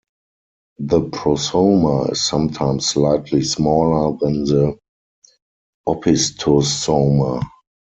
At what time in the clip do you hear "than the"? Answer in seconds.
4.19-4.79